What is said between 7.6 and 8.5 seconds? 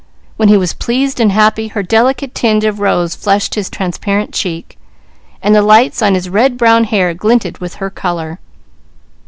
her colour.